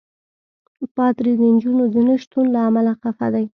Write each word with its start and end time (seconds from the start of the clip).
پادري 0.95 1.33
د 1.37 1.41
نجونو 1.55 1.83
د 1.93 1.95
نه 2.07 2.15
شتون 2.21 2.45
له 2.55 2.59
امله 2.67 2.91
خفه 3.01 3.27
دی. 3.33 3.45